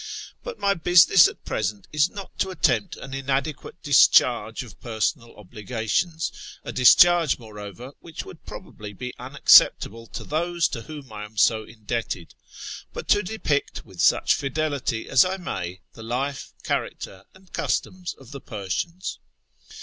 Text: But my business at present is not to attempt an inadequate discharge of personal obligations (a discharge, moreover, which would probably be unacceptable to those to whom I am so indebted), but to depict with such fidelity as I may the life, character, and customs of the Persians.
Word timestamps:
But 0.43 0.57
my 0.57 0.73
business 0.73 1.27
at 1.27 1.45
present 1.45 1.87
is 1.93 2.09
not 2.09 2.35
to 2.39 2.49
attempt 2.49 2.95
an 2.95 3.13
inadequate 3.13 3.83
discharge 3.83 4.63
of 4.63 4.79
personal 4.81 5.35
obligations 5.35 6.31
(a 6.63 6.71
discharge, 6.71 7.37
moreover, 7.37 7.91
which 7.99 8.25
would 8.25 8.43
probably 8.47 8.93
be 8.93 9.13
unacceptable 9.19 10.07
to 10.07 10.23
those 10.23 10.67
to 10.69 10.81
whom 10.81 11.13
I 11.13 11.23
am 11.23 11.37
so 11.37 11.63
indebted), 11.65 12.33
but 12.91 13.07
to 13.09 13.21
depict 13.21 13.85
with 13.85 14.01
such 14.01 14.33
fidelity 14.33 15.07
as 15.07 15.23
I 15.23 15.37
may 15.37 15.81
the 15.93 16.01
life, 16.01 16.51
character, 16.63 17.25
and 17.35 17.53
customs 17.53 18.15
of 18.17 18.31
the 18.31 18.41
Persians. 18.41 19.19